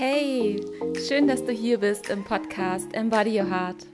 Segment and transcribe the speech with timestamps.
[0.00, 0.64] Hey,
[1.08, 3.84] schön, dass du hier bist im Podcast Embody Your Heart.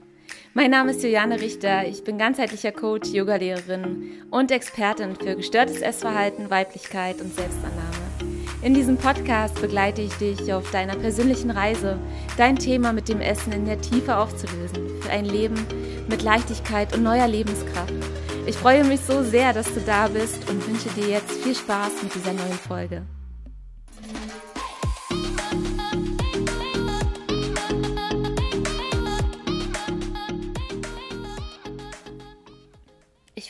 [0.53, 6.51] Mein Name ist Juliane Richter, ich bin ganzheitlicher Coach, Yogalehrerin und Expertin für gestörtes Essverhalten,
[6.51, 7.97] Weiblichkeit und Selbstannahme.
[8.61, 11.97] In diesem Podcast begleite ich dich auf deiner persönlichen Reise,
[12.37, 15.55] dein Thema mit dem Essen in der Tiefe aufzulösen, für ein Leben
[16.07, 17.95] mit Leichtigkeit und neuer Lebenskraft.
[18.45, 22.03] Ich freue mich so sehr, dass du da bist und wünsche dir jetzt viel Spaß
[22.03, 23.01] mit dieser neuen Folge.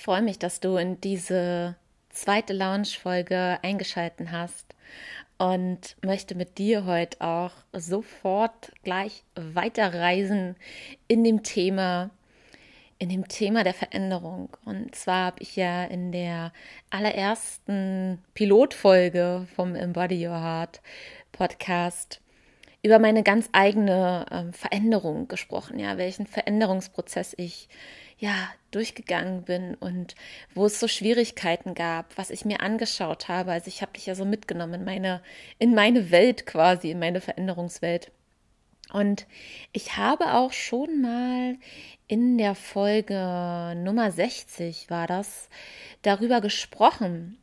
[0.05, 1.75] Freue mich, dass du in diese
[2.11, 4.75] zweite Lounge-Folge eingeschalten hast
[5.39, 10.57] und möchte mit dir heute auch sofort gleich weiterreisen
[11.07, 12.11] in dem Thema,
[12.99, 14.49] in dem Thema der Veränderung.
[14.63, 16.53] Und zwar habe ich ja in der
[16.91, 20.81] allerersten Pilotfolge vom Embody Your Heart
[21.31, 22.21] Podcast
[22.83, 27.67] über meine ganz eigene äh, Veränderung gesprochen, ja, welchen Veränderungsprozess ich
[28.17, 30.15] ja durchgegangen bin und
[30.53, 33.51] wo es so Schwierigkeiten gab, was ich mir angeschaut habe.
[33.51, 35.21] Also ich habe dich ja so mitgenommen in meine
[35.59, 38.11] in meine Welt quasi, in meine Veränderungswelt.
[38.93, 39.25] Und
[39.73, 41.57] ich habe auch schon mal
[42.07, 45.49] in der Folge Nummer 60 war das
[46.03, 47.37] darüber gesprochen,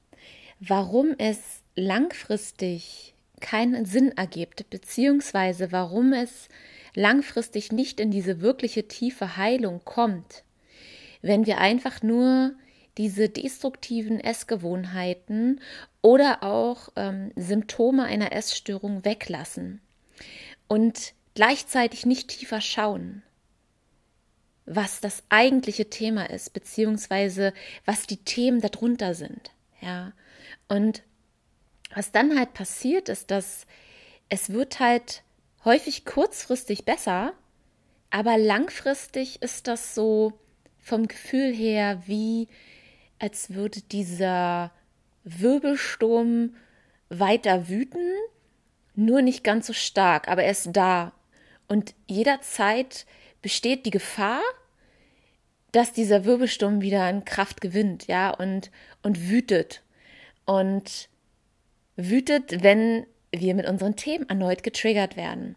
[0.61, 6.49] warum es langfristig keinen Sinn ergibt, beziehungsweise warum es
[6.95, 10.45] langfristig nicht in diese wirkliche tiefe Heilung kommt,
[11.23, 12.53] wenn wir einfach nur
[12.99, 15.61] diese destruktiven Essgewohnheiten
[16.03, 19.81] oder auch ähm, Symptome einer Essstörung weglassen
[20.69, 23.23] und gleichzeitig nicht tiefer schauen,
[24.67, 27.53] was das eigentliche Thema ist, beziehungsweise
[27.85, 29.51] was die Themen darunter sind.
[29.81, 30.13] Ja,
[30.69, 31.03] und
[31.95, 33.67] was dann halt passiert, ist, dass
[34.29, 35.23] es wird halt
[35.65, 37.33] häufig kurzfristig besser,
[38.11, 40.33] aber langfristig ist das so,
[40.83, 42.49] vom Gefühl her wie,
[43.19, 44.73] als würde dieser
[45.25, 46.57] Wirbelsturm
[47.09, 48.11] weiter wüten,
[48.95, 51.13] nur nicht ganz so stark, aber er ist da.
[51.69, 53.07] Und jederzeit
[53.41, 54.43] besteht die Gefahr,
[55.71, 58.71] dass dieser Wirbelsturm wieder an Kraft gewinnt, ja, und,
[59.03, 59.83] und wütet.
[60.45, 61.09] Und
[61.97, 65.57] wütet, wenn wir mit unseren Themen erneut getriggert werden.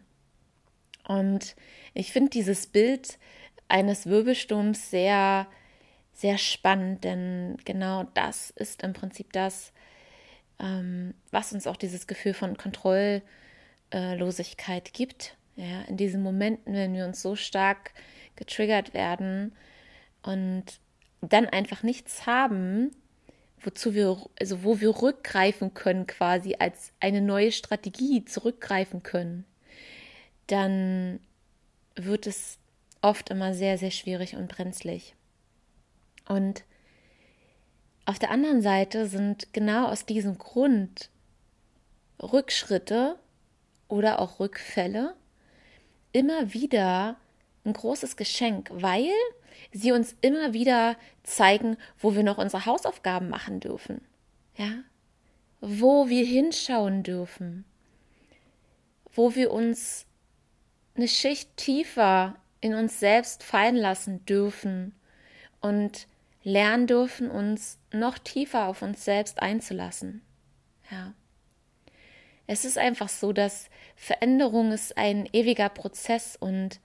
[1.06, 1.54] Und
[1.92, 3.18] ich finde dieses Bild
[3.68, 5.46] eines Wirbelsturms sehr,
[6.12, 9.72] sehr spannend, denn genau das ist im Prinzip das,
[10.58, 15.36] ähm, was uns auch dieses Gefühl von Kontrolllosigkeit gibt.
[15.56, 17.92] Ja, in diesen Momenten, wenn wir uns so stark
[18.36, 19.54] getriggert werden
[20.22, 20.64] und
[21.22, 22.90] dann einfach nichts haben,
[23.60, 29.44] wozu wir, also wo wir rückgreifen können, quasi als eine neue Strategie zurückgreifen können,
[30.46, 31.20] dann
[31.96, 32.58] wird es
[33.06, 35.14] oft immer sehr, sehr schwierig und brenzlig.
[36.28, 36.64] Und
[38.04, 41.10] auf der anderen Seite sind genau aus diesem Grund
[42.20, 43.18] Rückschritte
[43.88, 45.14] oder auch Rückfälle
[46.12, 47.16] immer wieder
[47.64, 49.12] ein großes Geschenk, weil
[49.72, 54.00] sie uns immer wieder zeigen, wo wir noch unsere Hausaufgaben machen dürfen.
[54.56, 54.82] Ja?
[55.60, 57.64] Wo wir hinschauen dürfen.
[59.12, 60.06] Wo wir uns
[60.96, 64.94] eine Schicht tiefer in uns selbst fallen lassen dürfen
[65.60, 66.06] und
[66.42, 70.22] lernen dürfen, uns noch tiefer auf uns selbst einzulassen.
[70.90, 71.12] Ja.
[72.46, 76.80] Es ist einfach so, dass Veränderung ist ein ewiger Prozess und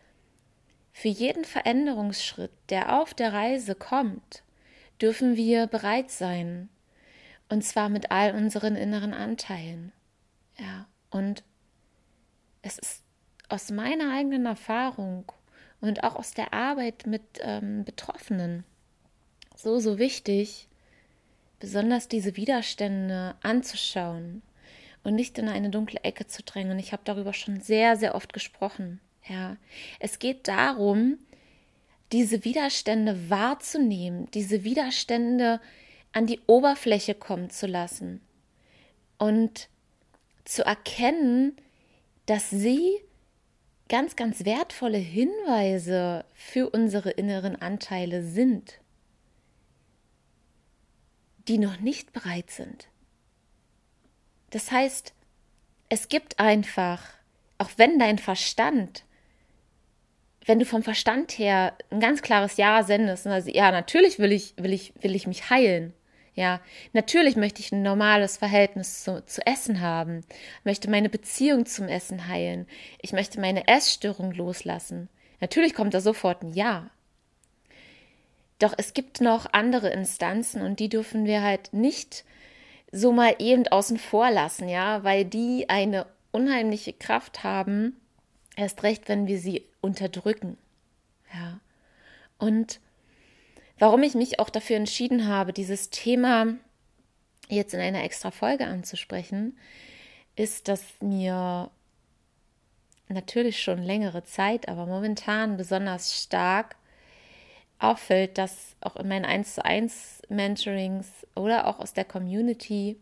[0.94, 4.44] für jeden Veränderungsschritt, der auf der Reise kommt,
[5.00, 6.70] dürfen wir bereit sein.
[7.50, 9.92] Und zwar mit all unseren inneren Anteilen.
[10.58, 11.44] Ja, und
[12.62, 13.04] es ist
[13.50, 15.32] aus meiner eigenen Erfahrung
[15.82, 18.64] und auch aus der Arbeit mit ähm, Betroffenen
[19.56, 20.68] so, so wichtig,
[21.60, 24.42] besonders diese Widerstände anzuschauen
[25.04, 26.80] und nicht in eine dunkle Ecke zu drängen.
[26.80, 29.00] Ich habe darüber schon sehr, sehr oft gesprochen.
[29.28, 29.58] Ja,
[30.00, 31.20] es geht darum,
[32.12, 35.62] diese Widerstände wahrzunehmen, diese Widerstände
[36.12, 38.22] an die Oberfläche kommen zu lassen
[39.18, 39.70] und
[40.44, 41.56] zu erkennen,
[42.26, 43.00] dass sie
[43.92, 48.80] ganz, ganz wertvolle Hinweise für unsere inneren Anteile sind,
[51.50, 52.88] die noch nicht bereit sind.
[54.50, 55.14] Das heißt,
[55.90, 57.04] es gibt einfach,
[57.58, 59.04] auch wenn dein Verstand,
[60.46, 64.54] wenn du vom Verstand her ein ganz klares Ja sendest, also ja, natürlich will ich,
[64.56, 65.94] will ich, will ich mich heilen,
[66.34, 66.62] Ja,
[66.94, 70.22] natürlich möchte ich ein normales Verhältnis zu, zu Essen haben,
[70.64, 72.68] möchte meine Beziehung zum Essen heilen,
[73.02, 75.10] ich möchte meine Essstörung loslassen.
[75.42, 76.90] Natürlich kommt da sofort ein Ja.
[78.60, 82.24] Doch es gibt noch andere Instanzen und die dürfen wir halt nicht
[82.92, 88.00] so mal eben außen vor lassen, ja, weil die eine unheimliche Kraft haben,
[88.56, 90.58] erst recht, wenn wir sie unterdrücken.
[91.34, 91.60] Ja.
[92.38, 92.80] Und
[93.82, 96.54] warum ich mich auch dafür entschieden habe, dieses Thema
[97.50, 99.58] jetzt in einer extra Folge anzusprechen,
[100.36, 101.72] ist, dass mir
[103.10, 106.76] natürlich schon längere Zeit, aber momentan besonders stark
[107.80, 112.98] auffällt, dass auch in meinen 1 zu 1 Mentorings oder auch aus der Community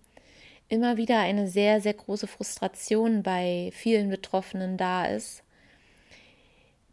[0.70, 5.44] immer wieder eine sehr, sehr große Frustration bei vielen Betroffenen da ist,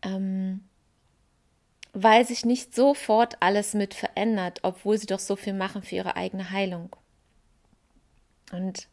[0.02, 0.64] ähm,
[1.98, 6.14] weil sich nicht sofort alles mit verändert, obwohl sie doch so viel machen für ihre
[6.14, 6.94] eigene Heilung.
[8.52, 8.88] Und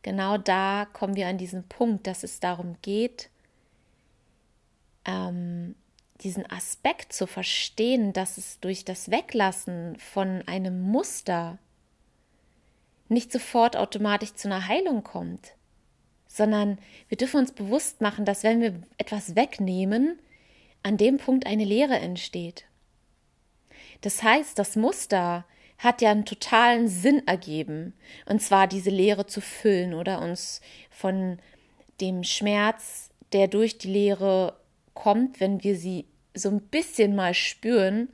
[0.00, 3.28] genau da kommen wir an diesen Punkt, dass es darum geht,
[5.04, 5.74] ähm,
[6.22, 11.58] diesen Aspekt zu verstehen, dass es durch das Weglassen von einem Muster
[13.10, 15.52] nicht sofort automatisch zu einer Heilung kommt,
[16.28, 20.18] sondern wir dürfen uns bewusst machen, dass wenn wir etwas wegnehmen,
[20.82, 22.64] an dem Punkt eine Leere entsteht.
[24.00, 25.44] Das heißt, das Muster
[25.78, 27.94] hat ja einen totalen Sinn ergeben,
[28.26, 30.60] und zwar diese Leere zu füllen oder uns
[30.90, 31.38] von
[32.00, 34.58] dem Schmerz, der durch die Leere
[34.94, 38.10] kommt, wenn wir sie so ein bisschen mal spüren,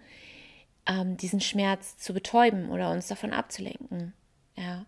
[0.87, 4.13] ähm, diesen Schmerz zu betäuben oder uns davon abzulenken.
[4.57, 4.87] Ja.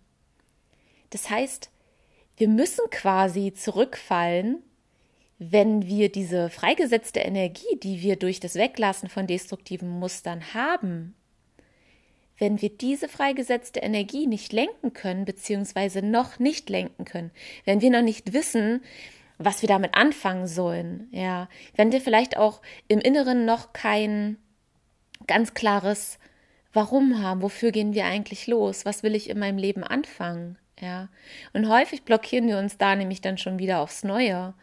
[1.10, 1.70] Das heißt,
[2.36, 4.62] wir müssen quasi zurückfallen
[5.38, 11.14] wenn wir diese freigesetzte Energie, die wir durch das Weglassen von destruktiven Mustern haben,
[12.38, 17.30] wenn wir diese freigesetzte Energie nicht lenken können, beziehungsweise noch nicht lenken können,
[17.64, 18.82] wenn wir noch nicht wissen,
[19.38, 24.36] was wir damit anfangen sollen, ja, wenn wir vielleicht auch im Inneren noch kein
[25.26, 26.18] ganz klares
[26.72, 31.08] Warum haben, wofür gehen wir eigentlich los, was will ich in meinem Leben anfangen, ja.
[31.52, 34.54] Und häufig blockieren wir uns da nämlich dann schon wieder aufs Neue,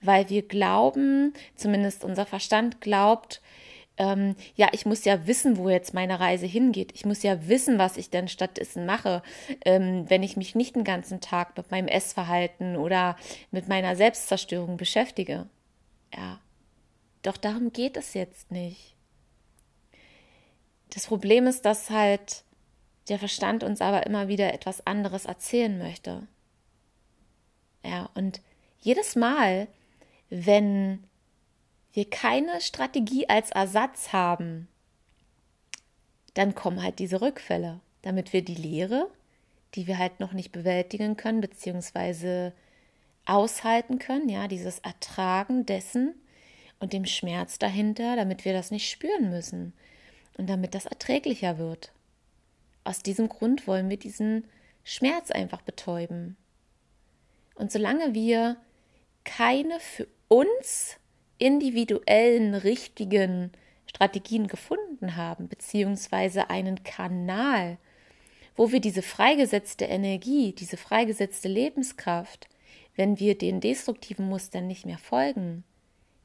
[0.00, 3.40] weil wir glauben, zumindest unser Verstand glaubt,
[3.98, 6.92] ähm, ja, ich muss ja wissen, wo jetzt meine Reise hingeht.
[6.94, 9.22] Ich muss ja wissen, was ich denn stattdessen mache,
[9.64, 13.16] ähm, wenn ich mich nicht den ganzen Tag mit meinem Essverhalten oder
[13.50, 15.46] mit meiner Selbstzerstörung beschäftige.
[16.14, 16.40] Ja.
[17.22, 18.96] Doch darum geht es jetzt nicht.
[20.90, 22.44] Das Problem ist, dass halt
[23.08, 26.26] der Verstand uns aber immer wieder etwas anderes erzählen möchte.
[27.84, 28.40] Ja, und
[28.80, 29.68] jedes Mal,
[30.30, 31.02] wenn
[31.92, 34.68] wir keine Strategie als Ersatz haben,
[36.34, 39.10] dann kommen halt diese Rückfälle, damit wir die Lehre,
[39.74, 42.52] die wir halt noch nicht bewältigen können, beziehungsweise
[43.24, 46.14] aushalten können, ja, dieses Ertragen dessen
[46.80, 49.72] und dem Schmerz dahinter, damit wir das nicht spüren müssen
[50.36, 51.92] und damit das erträglicher wird.
[52.84, 54.44] Aus diesem Grund wollen wir diesen
[54.84, 56.36] Schmerz einfach betäuben.
[57.54, 58.56] Und solange wir
[59.24, 60.96] keine für uns
[61.38, 63.52] individuellen richtigen
[63.86, 67.78] Strategien gefunden haben, beziehungsweise einen Kanal,
[68.56, 72.48] wo wir diese freigesetzte Energie, diese freigesetzte Lebenskraft,
[72.96, 75.64] wenn wir den destruktiven Mustern nicht mehr folgen,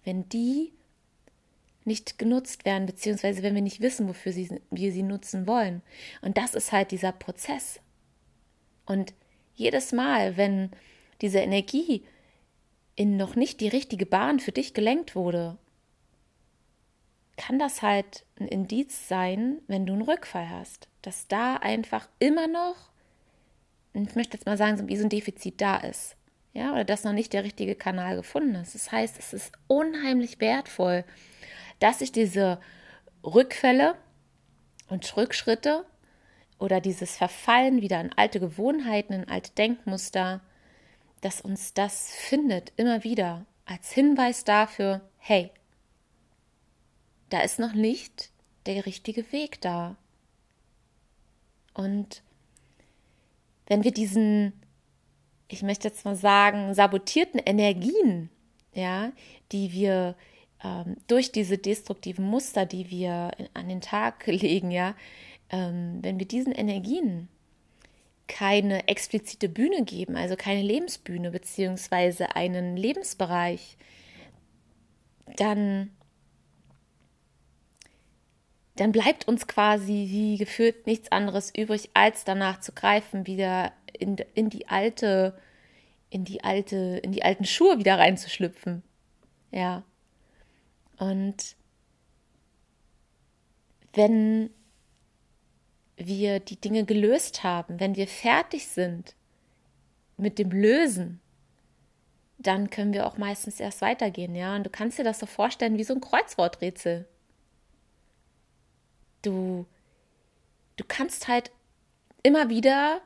[0.03, 0.73] wenn die
[1.87, 5.81] nicht genutzt werden, beziehungsweise wenn wir nicht wissen, wofür sie, wir sie nutzen wollen.
[6.21, 7.79] Und das ist halt dieser Prozess.
[8.85, 9.13] Und
[9.55, 10.71] jedes Mal, wenn
[11.21, 12.03] diese Energie
[12.95, 15.57] in noch nicht die richtige Bahn für dich gelenkt wurde,
[17.37, 22.47] kann das halt ein Indiz sein, wenn du einen Rückfall hast, dass da einfach immer
[22.47, 22.75] noch,
[23.93, 26.15] ich möchte jetzt mal sagen, so ein Defizit da ist.
[26.53, 28.73] Ja, oder dass noch nicht der richtige Kanal gefunden ist.
[28.73, 31.05] Das heißt, es ist unheimlich wertvoll,
[31.79, 32.59] dass sich diese
[33.23, 33.95] Rückfälle
[34.89, 35.85] und Rückschritte
[36.59, 40.41] oder dieses Verfallen wieder in alte Gewohnheiten, in alte Denkmuster,
[41.21, 45.51] dass uns das findet immer wieder als Hinweis dafür, hey,
[47.29, 48.31] da ist noch nicht
[48.65, 49.97] der richtige Weg da.
[51.73, 52.23] Und
[53.67, 54.53] wenn wir diesen,
[55.47, 58.29] ich möchte jetzt mal sagen, sabotierten Energien,
[58.73, 59.11] ja,
[59.51, 60.15] die wir
[60.63, 64.95] ähm, durch diese destruktiven Muster, die wir an den Tag legen, ja,
[65.49, 67.29] ähm, wenn wir diesen Energien
[68.27, 73.77] keine explizite Bühne geben, also keine Lebensbühne beziehungsweise einen Lebensbereich,
[75.37, 75.91] dann
[78.77, 84.17] dann bleibt uns quasi wie gefühlt nichts anderes übrig, als danach zu greifen, wieder in,
[84.35, 85.37] in die alte,
[86.09, 88.83] in die alte, in die alten Schuhe wieder reinzuschlüpfen.
[89.51, 89.83] Ja.
[90.97, 91.55] Und
[93.93, 94.49] wenn
[95.97, 99.15] wir die Dinge gelöst haben, wenn wir fertig sind
[100.17, 101.19] mit dem Lösen,
[102.37, 104.55] dann können wir auch meistens erst weitergehen, ja.
[104.55, 107.07] Und du kannst dir das so vorstellen wie so ein Kreuzworträtsel.
[109.23, 109.65] Du,
[110.75, 111.51] du kannst halt
[112.21, 113.01] immer wieder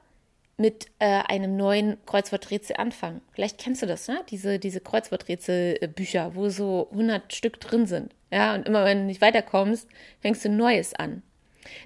[0.61, 3.21] mit äh, einem neuen Kreuzworträtsel anfangen.
[3.31, 4.23] Vielleicht kennst du das, ne?
[4.29, 8.13] Diese, diese Kreuzworträtselbücher, wo so 100 Stück drin sind.
[8.31, 9.87] Ja, und immer wenn du nicht weiterkommst,
[10.19, 11.23] fängst du neues an.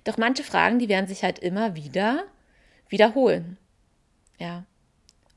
[0.03, 2.25] Doch manche Fragen, die werden sich halt immer wieder
[2.89, 3.57] wiederholen.
[4.39, 4.65] Ja.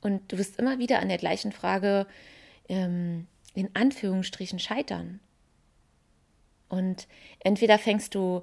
[0.01, 2.07] Und du wirst immer wieder an der gleichen Frage
[2.69, 5.21] ähm, in Anführungsstrichen scheitern.
[6.69, 7.07] Und
[7.39, 8.43] entweder fängst du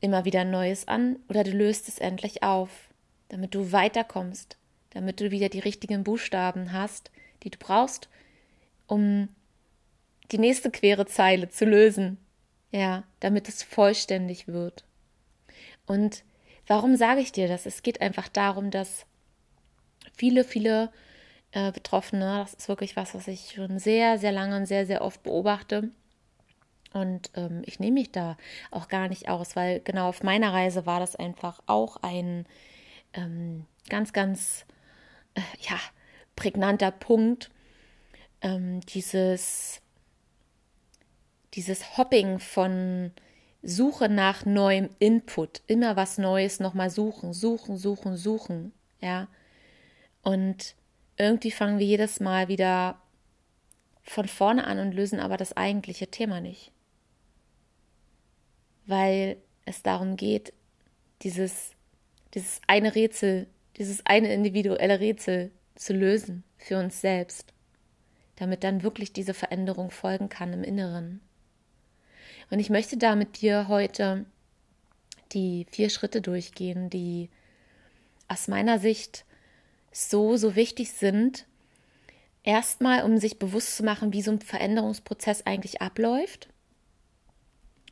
[0.00, 2.85] immer wieder Neues an oder du löst es endlich auf,
[3.28, 4.56] damit du weiterkommst,
[4.90, 7.10] damit du wieder die richtigen Buchstaben hast,
[7.42, 8.08] die du brauchst,
[8.86, 9.28] um
[10.32, 12.18] die nächste quere Zeile zu lösen.
[12.72, 14.84] Ja, damit es vollständig wird.
[15.86, 16.24] Und
[16.66, 17.64] warum sage ich dir das?
[17.64, 19.06] Es geht einfach darum, dass
[20.16, 20.90] viele, viele
[21.52, 25.02] äh, Betroffene, das ist wirklich was, was ich schon sehr, sehr lange und sehr, sehr
[25.02, 25.90] oft beobachte.
[26.92, 28.36] Und ähm, ich nehme mich da
[28.70, 32.46] auch gar nicht aus, weil genau auf meiner Reise war das einfach auch ein
[33.16, 34.64] ähm, ganz, ganz,
[35.34, 35.78] äh, ja,
[36.36, 37.50] prägnanter Punkt.
[38.42, 39.80] Ähm, dieses,
[41.54, 43.12] dieses Hopping von
[43.62, 49.28] Suche nach neuem Input, immer was Neues nochmal suchen, suchen, suchen, suchen, ja.
[50.22, 50.76] Und
[51.16, 53.00] irgendwie fangen wir jedes Mal wieder
[54.02, 56.70] von vorne an und lösen aber das eigentliche Thema nicht.
[58.86, 60.52] Weil es darum geht,
[61.22, 61.75] dieses,
[62.36, 63.46] dieses eine Rätsel,
[63.78, 67.52] dieses eine individuelle Rätsel zu lösen für uns selbst,
[68.36, 71.22] damit dann wirklich diese Veränderung folgen kann im Inneren.
[72.50, 74.26] Und ich möchte da mit dir heute
[75.32, 77.30] die vier Schritte durchgehen, die
[78.28, 79.24] aus meiner Sicht
[79.90, 81.46] so, so wichtig sind.
[82.44, 86.48] Erstmal, um sich bewusst zu machen, wie so ein Veränderungsprozess eigentlich abläuft.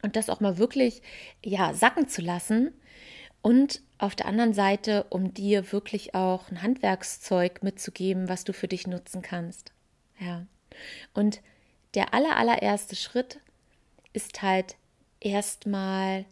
[0.02, 1.00] Und das auch mal wirklich,
[1.42, 2.72] ja, sacken zu lassen.
[3.44, 8.68] Und auf der anderen Seite, um dir wirklich auch ein Handwerkszeug mitzugeben, was du für
[8.68, 9.70] dich nutzen kannst.
[10.18, 10.46] Ja.
[11.12, 11.42] Und
[11.92, 13.40] der aller, allererste Schritt
[14.14, 14.76] ist halt
[15.20, 16.24] erstmal,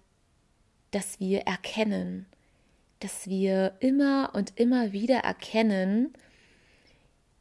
[0.90, 2.24] dass wir erkennen,
[3.00, 6.14] dass wir immer und immer wieder erkennen,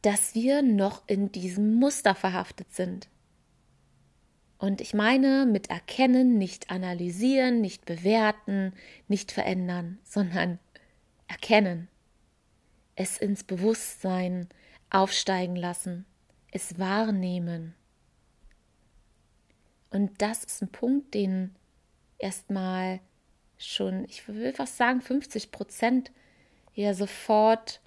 [0.02, 3.08] dass wir noch in diesem Muster verhaftet sind.
[4.62, 8.72] Und ich meine mit erkennen nicht analysieren, nicht bewerten,
[9.08, 10.60] nicht verändern, sondern
[11.26, 11.88] erkennen.
[12.94, 14.48] Es ins Bewusstsein
[14.88, 16.06] aufsteigen lassen,
[16.52, 17.74] es wahrnehmen.
[19.90, 21.56] Und das ist ein Punkt, den
[22.18, 23.00] erstmal
[23.58, 26.12] schon, ich will fast sagen, 50 Prozent
[26.76, 27.80] ja sofort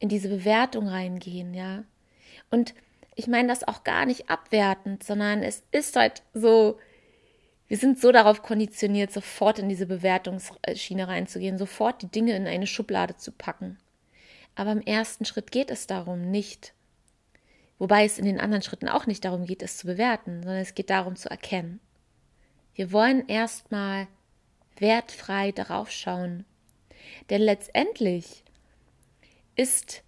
[0.00, 1.84] in diese Bewertung reingehen, ja.
[2.50, 2.74] Und
[3.22, 6.78] ich meine das auch gar nicht abwertend, sondern es ist halt so,
[7.68, 12.66] wir sind so darauf konditioniert, sofort in diese Bewertungsschiene reinzugehen, sofort die Dinge in eine
[12.66, 13.78] Schublade zu packen.
[14.56, 16.74] Aber im ersten Schritt geht es darum nicht.
[17.78, 20.74] Wobei es in den anderen Schritten auch nicht darum geht, es zu bewerten, sondern es
[20.74, 21.78] geht darum zu erkennen.
[22.74, 24.08] Wir wollen erstmal
[24.78, 26.44] wertfrei darauf schauen.
[27.30, 28.42] Denn letztendlich
[29.54, 30.02] ist,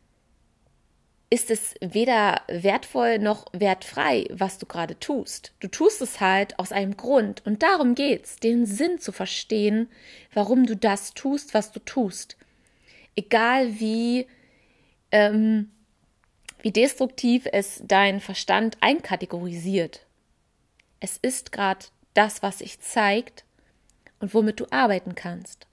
[1.31, 5.53] ist es weder wertvoll noch wertfrei, was du gerade tust.
[5.61, 9.89] Du tust es halt aus einem Grund und darum geht's, den Sinn zu verstehen,
[10.33, 12.37] warum du das tust, was du tust.
[13.17, 14.27] Egal wie,
[15.11, 15.71] ähm,
[16.61, 20.07] wie destruktiv es dein Verstand einkategorisiert.
[21.01, 23.45] Es ist gerade das, was sich zeigt,
[24.25, 25.67] und womit du arbeiten kannst.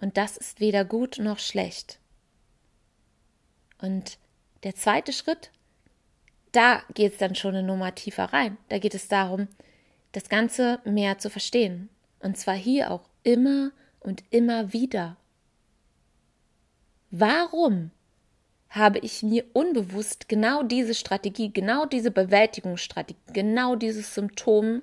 [0.00, 1.99] Und das ist weder gut noch schlecht.
[3.80, 4.18] Und
[4.62, 5.50] der zweite Schritt,
[6.52, 8.58] da geht es dann schon eine Nummer tiefer rein.
[8.68, 9.48] Da geht es darum,
[10.12, 11.88] das Ganze mehr zu verstehen.
[12.20, 15.16] Und zwar hier auch immer und immer wieder.
[17.10, 17.90] Warum
[18.68, 24.82] habe ich mir unbewusst genau diese Strategie, genau diese Bewältigungsstrategie, genau dieses Symptom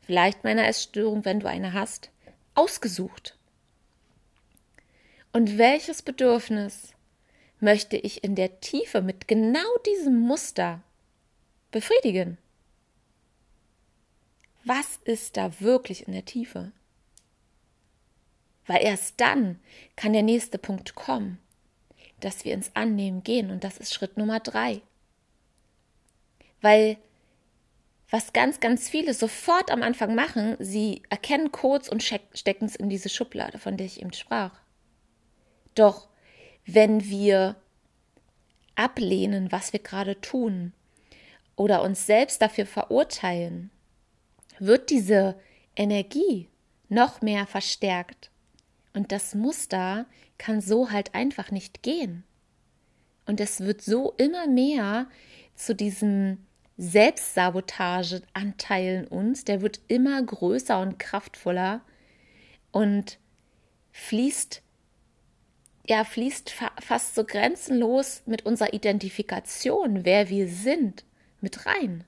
[0.00, 2.10] vielleicht meiner Essstörung, wenn du eine hast,
[2.54, 3.36] ausgesucht?
[5.32, 6.92] Und welches Bedürfnis
[7.60, 10.82] möchte ich in der Tiefe mit genau diesem Muster
[11.70, 12.38] befriedigen?
[14.64, 16.72] Was ist da wirklich in der Tiefe?
[18.66, 19.60] Weil erst dann
[19.94, 21.38] kann der nächste Punkt kommen,
[22.20, 24.82] dass wir ins Annehmen gehen und das ist Schritt Nummer drei.
[26.60, 26.98] Weil
[28.10, 32.88] was ganz, ganz viele sofort am Anfang machen, sie erkennen Codes und stecken es in
[32.88, 34.58] diese Schublade, von der ich eben sprach.
[35.74, 36.08] Doch
[36.66, 37.56] wenn wir
[38.74, 40.74] ablehnen, was wir gerade tun
[41.54, 43.70] oder uns selbst dafür verurteilen,
[44.58, 45.38] wird diese
[45.74, 46.48] Energie
[46.88, 48.30] noch mehr verstärkt.
[48.92, 50.04] Und das Muster
[50.38, 52.24] kann so halt einfach nicht gehen.
[53.26, 55.08] Und es wird so immer mehr
[55.54, 56.44] zu diesem
[56.78, 61.80] Selbstsabotageanteil in uns, der wird immer größer und kraftvoller
[62.70, 63.18] und
[63.92, 64.62] fließt
[65.88, 71.04] ja, fließt fa fast so grenzenlos mit unserer Identifikation, wer wir sind,
[71.40, 72.04] mit rein.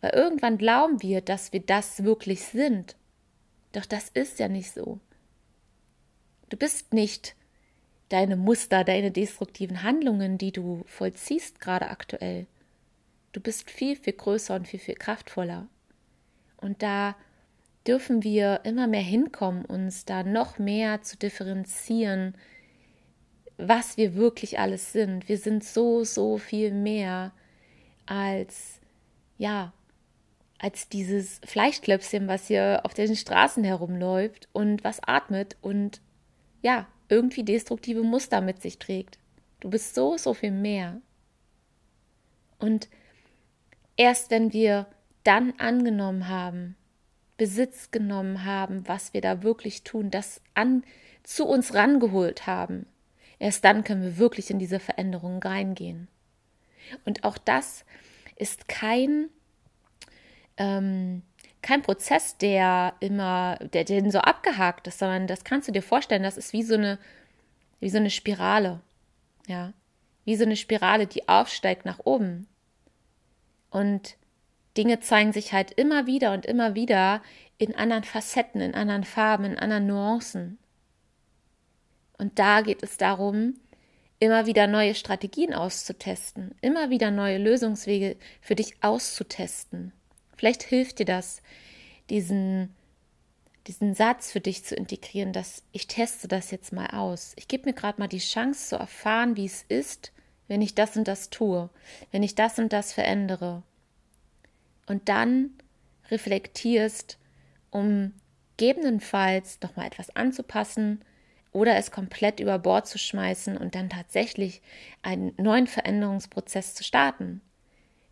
[0.00, 2.96] Weil irgendwann glauben wir, dass wir das wirklich sind.
[3.72, 4.98] Doch das ist ja nicht so.
[6.48, 7.34] Du bist nicht
[8.08, 12.46] deine Muster, deine destruktiven Handlungen, die du vollziehst gerade aktuell.
[13.32, 15.68] Du bist viel, viel größer und viel, viel kraftvoller.
[16.56, 17.14] Und da
[17.86, 22.34] dürfen wir immer mehr hinkommen, uns da noch mehr zu differenzieren,
[23.58, 25.28] was wir wirklich alles sind.
[25.28, 27.32] Wir sind so, so viel mehr
[28.06, 28.80] als,
[29.36, 29.72] ja,
[30.58, 36.00] als dieses Fleischklöpschen, was hier auf den Straßen herumläuft und was atmet und
[36.62, 39.18] ja, irgendwie destruktive Muster mit sich trägt.
[39.60, 41.00] Du bist so, so viel mehr.
[42.58, 42.88] Und
[43.98, 44.86] Erst wenn wir
[45.24, 46.76] dann angenommen haben,
[47.36, 50.84] Besitz genommen haben, was wir da wirklich tun, das an,
[51.24, 52.86] zu uns rangeholt haben,
[53.38, 56.08] erst dann können wir wirklich in diese Veränderungen reingehen.
[57.04, 57.84] Und auch das
[58.36, 59.28] ist kein,
[60.56, 61.22] ähm,
[61.62, 66.22] kein Prozess, der immer, der, der so abgehakt ist, sondern das kannst du dir vorstellen,
[66.22, 66.98] das ist wie so eine,
[67.80, 68.80] wie so eine Spirale.
[69.46, 69.72] Ja.
[70.24, 72.46] Wie so eine Spirale, die aufsteigt nach oben.
[73.70, 74.16] Und
[74.76, 77.22] Dinge zeigen sich halt immer wieder und immer wieder
[77.58, 80.58] in anderen Facetten, in anderen Farben, in anderen Nuancen.
[82.18, 83.54] Und da geht es darum,
[84.18, 89.92] immer wieder neue Strategien auszutesten, immer wieder neue Lösungswege für dich auszutesten.
[90.36, 91.40] Vielleicht hilft dir das,
[92.10, 92.74] diesen,
[93.68, 97.32] diesen Satz für dich zu integrieren, dass ich teste das jetzt mal aus.
[97.36, 100.12] Ich gebe mir gerade mal die Chance zu erfahren, wie es ist,
[100.48, 101.70] wenn ich das und das tue,
[102.10, 103.62] wenn ich das und das verändere.
[104.86, 105.50] Und dann
[106.10, 107.18] reflektierst,
[107.70, 108.14] um
[108.56, 111.04] gegebenenfalls nochmal etwas anzupassen
[111.52, 114.62] oder es komplett über Bord zu schmeißen und dann tatsächlich
[115.02, 117.40] einen neuen Veränderungsprozess zu starten.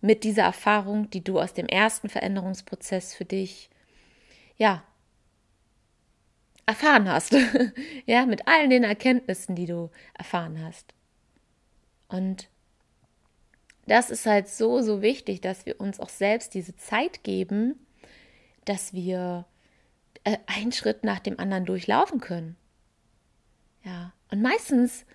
[0.00, 3.70] Mit dieser Erfahrung, die du aus dem ersten Veränderungsprozess für dich,
[4.56, 4.82] ja,
[6.66, 7.34] erfahren hast.
[8.06, 10.92] ja, mit allen den Erkenntnissen, die du erfahren hast.
[12.08, 12.48] Und
[13.86, 17.86] das ist halt so, so wichtig, dass wir uns auch selbst diese Zeit geben,
[18.64, 19.46] dass wir
[20.24, 22.56] äh, einen Schritt nach dem anderen durchlaufen können.
[23.86, 25.06] Ja, und meistens,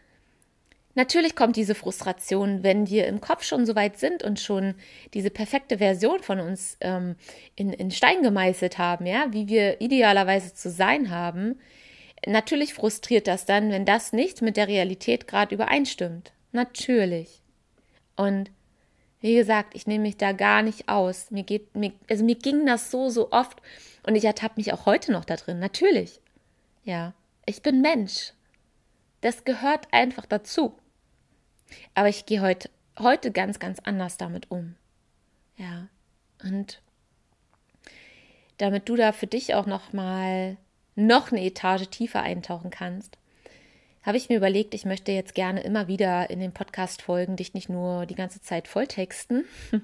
[0.95, 4.75] natürlich kommt diese Frustration, wenn wir im Kopf schon so weit sind und schon
[5.13, 7.17] diese perfekte Version von uns ähm,
[7.57, 11.59] in, in Stein gemeißelt haben, ja, wie wir idealerweise zu sein haben.
[12.25, 16.31] Natürlich frustriert das dann, wenn das nicht mit der Realität gerade übereinstimmt.
[16.53, 17.41] Natürlich.
[18.15, 18.51] Und
[19.19, 21.29] wie gesagt, ich nehme mich da gar nicht aus.
[21.29, 23.61] Mir geht, mir, also mir ging das so, so oft
[24.03, 25.59] und ich ertappe mich auch heute noch da drin.
[25.59, 26.21] Natürlich.
[26.85, 27.13] Ja.
[27.45, 28.33] Ich bin Mensch.
[29.21, 30.77] Das gehört einfach dazu.
[31.93, 34.75] Aber ich gehe heute, heute ganz, ganz anders damit um.
[35.57, 35.87] Ja.
[36.43, 36.81] Und
[38.57, 40.57] damit du da für dich auch noch mal
[40.95, 43.17] noch eine Etage tiefer eintauchen kannst,
[44.03, 47.69] habe ich mir überlegt, ich möchte jetzt gerne immer wieder in den Podcast-Folgen dich nicht
[47.69, 49.45] nur die ganze Zeit volltexten,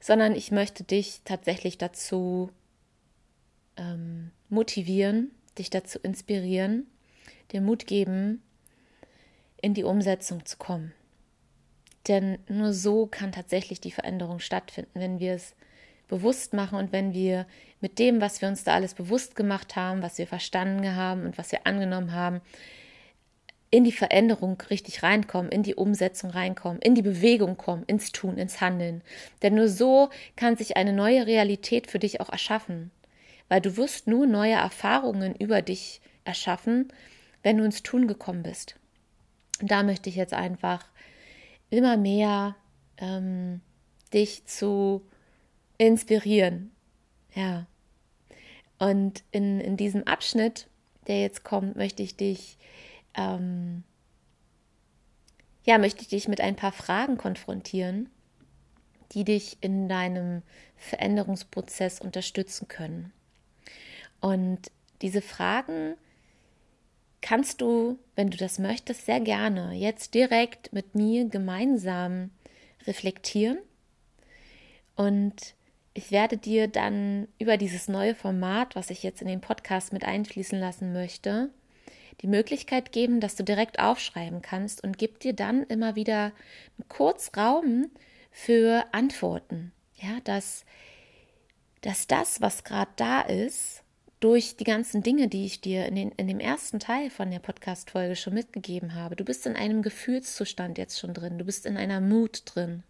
[0.00, 2.50] sondern ich möchte dich tatsächlich dazu
[3.76, 6.86] ähm, motivieren, dich dazu inspirieren,
[7.52, 8.42] dir Mut geben,
[9.60, 10.92] in die Umsetzung zu kommen.
[12.08, 15.54] Denn nur so kann tatsächlich die Veränderung stattfinden, wenn wir es
[16.08, 17.46] bewusst machen und wenn wir
[17.80, 21.36] mit dem, was wir uns da alles bewusst gemacht haben, was wir verstanden haben und
[21.36, 22.40] was wir angenommen haben,
[23.70, 28.38] in die Veränderung richtig reinkommen, in die Umsetzung reinkommen, in die Bewegung kommen, ins Tun,
[28.38, 29.02] ins Handeln.
[29.42, 32.92] Denn nur so kann sich eine neue Realität für dich auch erschaffen.
[33.48, 36.92] Weil du wirst nur neue Erfahrungen über dich erschaffen,
[37.46, 38.74] wenn du ins Tun gekommen bist.
[39.60, 40.84] Und da möchte ich jetzt einfach
[41.70, 42.56] immer mehr
[42.96, 43.60] ähm,
[44.12, 45.06] dich zu
[45.78, 46.72] inspirieren,
[47.36, 47.66] Ja.
[48.80, 50.66] Und in, in diesem Abschnitt,
[51.06, 52.58] der jetzt kommt, möchte ich dich,
[53.14, 53.84] ähm,
[55.62, 58.08] ja, möchte ich dich mit ein paar Fragen konfrontieren,
[59.12, 60.42] die dich in deinem
[60.74, 63.12] Veränderungsprozess unterstützen können.
[64.20, 65.94] Und diese Fragen
[67.20, 72.30] kannst du, wenn du das möchtest, sehr gerne jetzt direkt mit mir gemeinsam
[72.86, 73.58] reflektieren.
[74.94, 75.54] Und
[75.94, 80.04] ich werde dir dann über dieses neue Format, was ich jetzt in den Podcast mit
[80.04, 81.50] einfließen lassen möchte,
[82.22, 86.32] die Möglichkeit geben, dass du direkt aufschreiben kannst und gib dir dann immer wieder
[86.88, 87.90] kurz Raum
[88.30, 89.72] für Antworten.
[89.94, 90.64] Ja, dass,
[91.80, 93.82] dass das, was gerade da ist,
[94.26, 97.38] durch die ganzen Dinge, die ich dir in, den, in dem ersten Teil von der
[97.38, 99.14] Podcast-Folge schon mitgegeben habe.
[99.14, 101.38] Du bist in einem Gefühlszustand jetzt schon drin.
[101.38, 102.82] Du bist in einer Mut drin.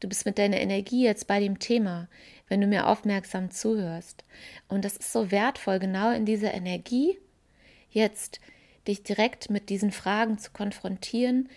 [0.00, 2.08] Du bist mit deiner Energie jetzt bei dem Thema,
[2.48, 4.24] wenn du mir aufmerksam zuhörst.
[4.66, 7.18] Und das ist so wertvoll, genau in dieser Energie
[7.90, 8.40] jetzt
[8.88, 11.50] dich direkt mit diesen Fragen zu konfrontieren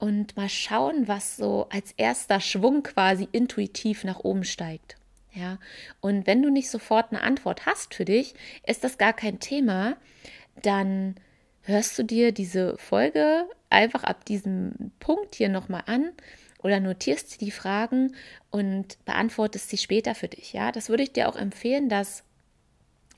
[0.00, 4.96] und mal schauen, was so als erster Schwung quasi intuitiv nach oben steigt.
[5.32, 5.58] Ja,
[6.00, 8.34] und wenn du nicht sofort eine Antwort hast für dich,
[8.66, 9.96] ist das gar kein Thema,
[10.62, 11.14] dann
[11.62, 16.10] hörst du dir diese Folge einfach ab diesem Punkt hier nochmal an
[16.62, 18.14] oder notierst die Fragen
[18.50, 20.52] und beantwortest sie später für dich.
[20.52, 22.24] Ja, das würde ich dir auch empfehlen, dass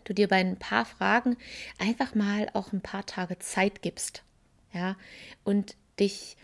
[0.04, 1.36] du dir bei ein paar Fragen
[1.78, 4.22] einfach mal auch ein paar Tage Zeit gibst.
[4.72, 4.96] Ja,
[5.44, 6.36] und dich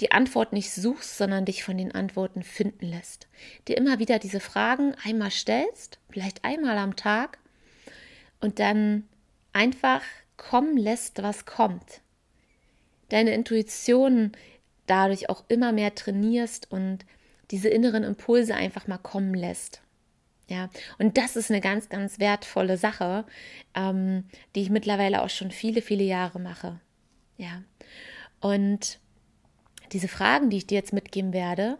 [0.00, 3.28] die Antwort nicht suchst, sondern dich von den Antworten finden lässt.
[3.68, 7.38] Dir immer wieder diese Fragen einmal stellst, vielleicht einmal am Tag,
[8.40, 9.04] und dann
[9.52, 10.02] einfach
[10.36, 12.02] kommen lässt, was kommt.
[13.08, 14.32] Deine Intuition
[14.86, 17.06] dadurch auch immer mehr trainierst und
[17.50, 19.80] diese inneren Impulse einfach mal kommen lässt.
[20.48, 23.24] Ja, und das ist eine ganz, ganz wertvolle Sache,
[23.74, 26.80] ähm, die ich mittlerweile auch schon viele, viele Jahre mache.
[27.38, 27.62] Ja,
[28.40, 28.98] und
[29.94, 31.78] diese Fragen, die ich dir jetzt mitgeben werde,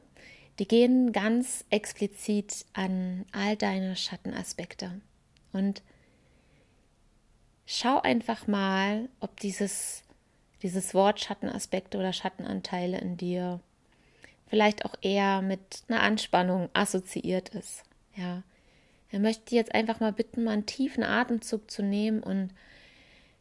[0.61, 5.01] die gehen ganz explizit an all deine Schattenaspekte.
[5.53, 5.83] Und
[7.67, 10.05] schau einfach mal, ob dieses,
[10.63, 13.61] dieses Wort Schattenaspekte oder Schattenanteile in dir
[14.47, 17.83] vielleicht auch eher mit einer Anspannung assoziiert ist.
[18.15, 18.45] Ja.
[19.11, 22.51] Er möchte jetzt einfach mal bitten, mal einen tiefen Atemzug zu nehmen und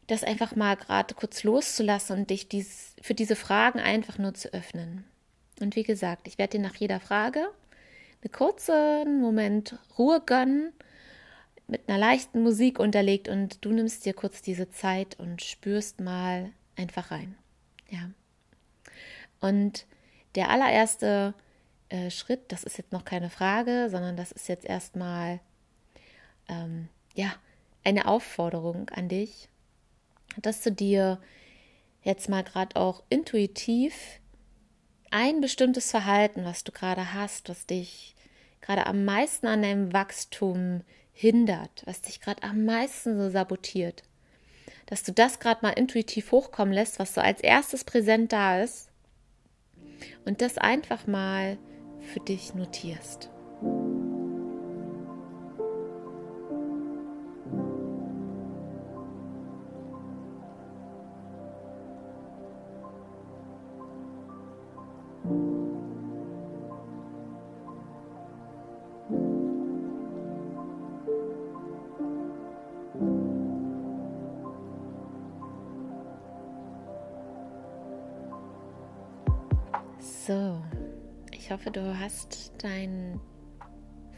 [0.06, 4.52] das einfach mal gerade kurz loszulassen und dich dies, für diese Fragen einfach nur zu
[4.52, 5.04] öffnen.
[5.60, 7.48] Und wie gesagt, ich werde dir nach jeder Frage
[8.22, 10.72] einen kurzen Moment Ruhe gönnen,
[11.66, 16.50] mit einer leichten Musik unterlegt und du nimmst dir kurz diese Zeit und spürst mal
[16.76, 17.36] einfach rein.
[17.88, 18.10] Ja.
[19.40, 19.86] Und
[20.34, 21.34] der allererste
[21.88, 25.40] äh, Schritt, das ist jetzt noch keine Frage, sondern das ist jetzt erstmal
[26.48, 27.32] ähm, ja
[27.84, 29.48] eine Aufforderung an dich,
[30.42, 31.20] dass du dir
[32.02, 33.94] jetzt mal gerade auch intuitiv
[35.10, 38.14] ein bestimmtes Verhalten, was du gerade hast, was dich
[38.60, 44.02] gerade am meisten an deinem Wachstum hindert, was dich gerade am meisten so sabotiert,
[44.86, 48.88] dass du das gerade mal intuitiv hochkommen lässt, was so als erstes präsent da ist
[50.24, 51.58] und das einfach mal
[52.12, 53.30] für dich notierst.
[80.26, 80.62] So,
[81.32, 83.20] ich hoffe, du hast dein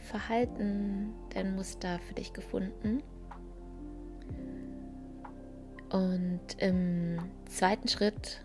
[0.09, 3.03] Verhalten, dein Muster für dich gefunden.
[5.89, 7.17] Und im
[7.49, 8.41] zweiten Schritt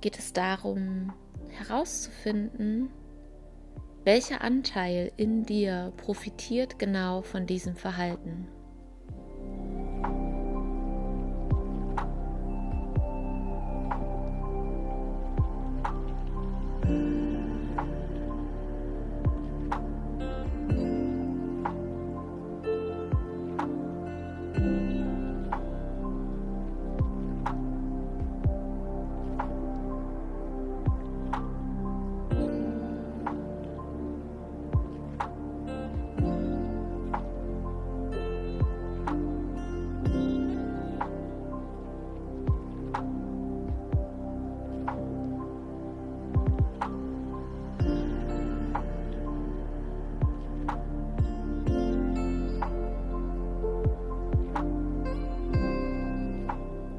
[0.00, 1.12] geht es darum
[1.50, 2.90] herauszufinden,
[4.02, 8.48] welcher Anteil in dir profitiert genau von diesem Verhalten.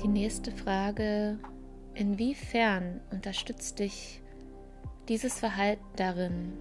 [0.01, 1.37] Die nächste Frage,
[1.93, 4.21] inwiefern unterstützt dich
[5.09, 6.53] dieses Verhalten darin,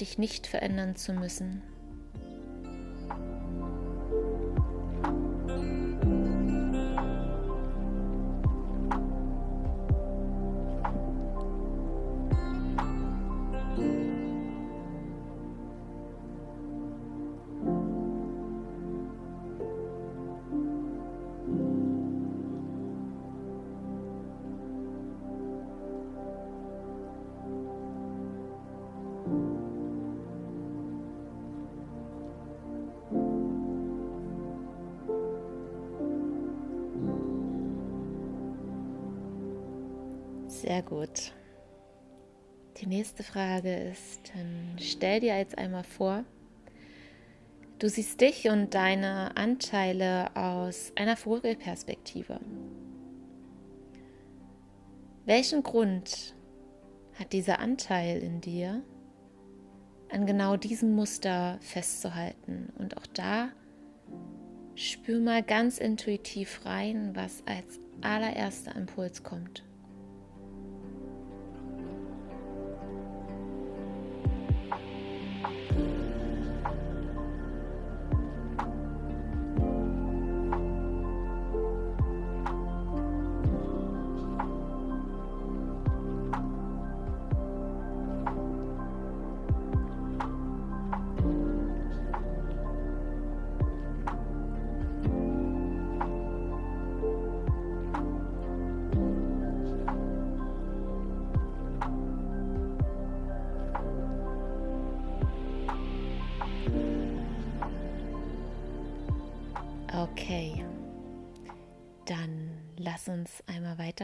[0.00, 1.60] dich nicht verändern zu müssen?
[43.18, 44.32] Nächste Frage ist,
[44.78, 46.24] stell dir jetzt einmal vor,
[47.80, 52.38] du siehst dich und deine Anteile aus einer Vogelperspektive.
[55.24, 56.36] Welchen Grund
[57.18, 58.84] hat dieser Anteil in dir,
[60.12, 62.72] an genau diesem Muster festzuhalten?
[62.78, 63.48] Und auch da
[64.76, 69.64] spür mal ganz intuitiv rein, was als allererster Impuls kommt.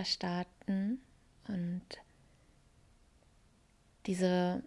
[0.05, 1.01] Weiter starten
[1.49, 1.83] und
[4.07, 4.63] diese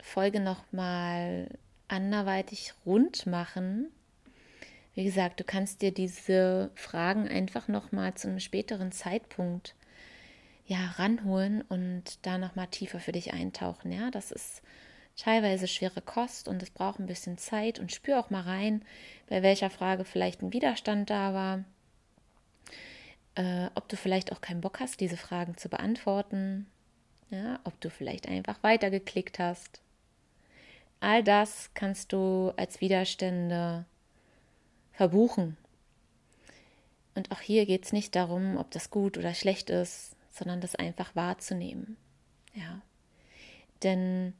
[0.00, 1.48] Folge nochmal
[1.88, 3.88] anderweitig rund machen.
[4.94, 9.74] Wie gesagt, du kannst dir diese Fragen einfach nochmal zu einem späteren Zeitpunkt
[10.66, 13.92] ja ranholen und da nochmal tiefer für dich eintauchen.
[13.92, 14.62] Ja, das ist
[15.16, 18.84] teilweise schwere Kost und es braucht ein bisschen Zeit und spür auch mal rein,
[19.28, 21.64] bei welcher Frage vielleicht ein Widerstand da war,
[23.34, 26.66] äh, ob du vielleicht auch keinen Bock hast, diese Fragen zu beantworten,
[27.30, 29.80] ja, ob du vielleicht einfach weitergeklickt hast.
[31.00, 33.84] All das kannst du als Widerstände
[34.92, 35.56] verbuchen.
[37.14, 40.74] Und auch hier geht es nicht darum, ob das gut oder schlecht ist, sondern das
[40.74, 41.96] einfach wahrzunehmen.
[42.54, 42.80] Ja.
[43.82, 44.34] Denn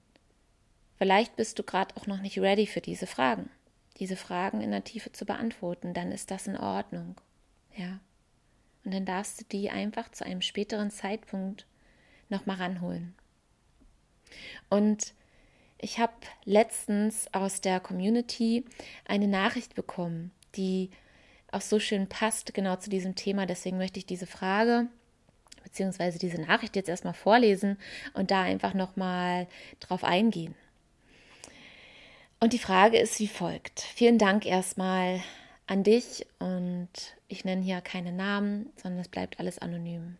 [1.02, 3.50] Vielleicht bist du gerade auch noch nicht ready für diese Fragen,
[3.96, 7.16] diese Fragen in der Tiefe zu beantworten, dann ist das in Ordnung.
[7.76, 7.98] Ja.
[8.84, 11.66] Und dann darfst du die einfach zu einem späteren Zeitpunkt
[12.28, 13.14] nochmal ranholen.
[14.70, 15.14] Und
[15.78, 16.12] ich habe
[16.44, 18.64] letztens aus der Community
[19.04, 20.90] eine Nachricht bekommen, die
[21.50, 23.46] auch so schön passt, genau zu diesem Thema.
[23.46, 24.86] Deswegen möchte ich diese Frage
[25.64, 26.18] bzw.
[26.18, 27.78] diese Nachricht jetzt erstmal vorlesen
[28.14, 29.46] und da einfach nochmal
[29.80, 30.54] drauf eingehen.
[32.40, 33.80] Und die Frage ist wie folgt.
[33.80, 35.20] Vielen Dank erstmal
[35.66, 36.90] an dich und
[37.28, 40.16] ich nenne hier keine Namen, sondern es bleibt alles anonym.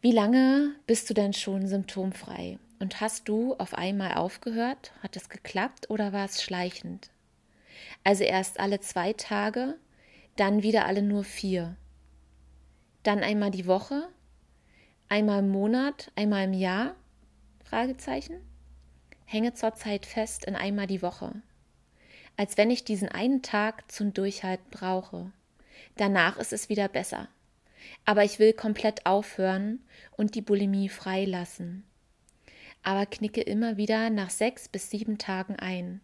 [0.00, 2.58] Wie lange bist du denn schon symptomfrei?
[2.78, 4.92] Und hast du auf einmal aufgehört?
[5.02, 7.10] Hat es geklappt oder war es schleichend?
[8.04, 9.78] Also erst alle zwei Tage,
[10.36, 11.76] dann wieder alle nur vier.
[13.02, 14.08] Dann einmal die Woche,
[15.08, 16.94] einmal im Monat, einmal im Jahr?
[17.64, 18.40] Fragezeichen
[19.26, 21.32] hänge zurzeit fest in einmal die Woche,
[22.36, 25.32] als wenn ich diesen einen Tag zum Durchhalten brauche.
[25.96, 27.28] Danach ist es wieder besser.
[28.04, 29.80] Aber ich will komplett aufhören
[30.16, 31.84] und die Bulimie freilassen.
[32.82, 36.00] Aber knicke immer wieder nach sechs bis sieben Tagen ein,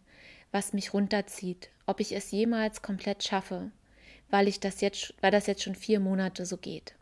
[0.51, 3.71] was mich runterzieht, ob ich es jemals komplett schaffe,
[4.29, 6.95] weil ich das jetzt, weil das jetzt schon vier Monate so geht.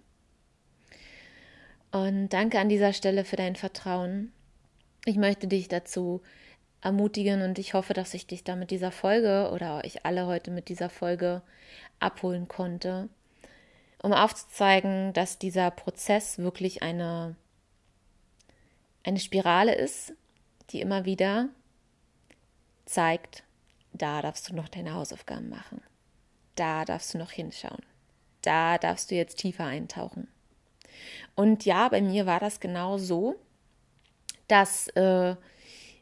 [1.91, 4.31] Und danke an dieser Stelle für dein Vertrauen
[5.05, 6.21] ich möchte dich dazu
[6.81, 10.51] ermutigen und ich hoffe, dass ich dich da mit dieser Folge oder euch alle heute
[10.51, 11.41] mit dieser Folge
[11.99, 13.09] abholen konnte,
[14.01, 17.35] um aufzuzeigen, dass dieser Prozess wirklich eine,
[19.03, 20.13] eine Spirale ist,
[20.71, 21.49] die immer wieder
[22.85, 23.43] zeigt,
[23.93, 25.81] da darfst du noch deine Hausaufgaben machen,
[26.55, 27.83] da darfst du noch hinschauen,
[28.41, 30.27] da darfst du jetzt tiefer eintauchen.
[31.35, 33.39] Und ja, bei mir war das genau so
[34.51, 35.35] dass, äh,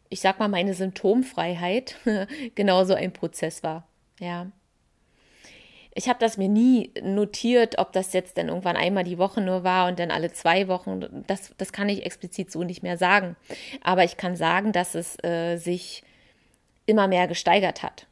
[0.10, 1.96] ich sag mal, meine Symptomfreiheit
[2.56, 3.88] genauso ein Prozess war.
[4.20, 4.48] Ja.
[5.94, 9.64] ich habe das mir nie notiert, ob das jetzt dann irgendwann einmal die Woche nur
[9.64, 11.24] war und dann alle zwei Wochen.
[11.28, 13.38] Das, das kann ich explizit so nicht mehr sagen.
[13.82, 16.04] Aber ich kann sagen, dass es äh, sich
[16.86, 18.08] immer mehr gesteigert hat.